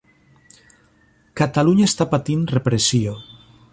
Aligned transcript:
Catalunya 1.41 1.91
està 1.91 2.07
patint 2.15 2.49
repressió. 2.57 3.15